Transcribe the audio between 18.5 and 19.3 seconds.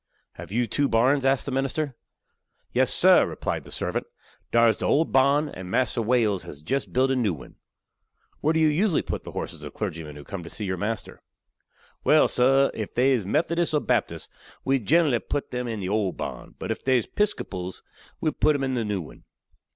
'em in the new one."